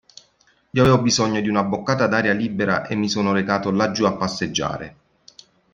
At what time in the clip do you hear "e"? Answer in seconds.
2.87-2.95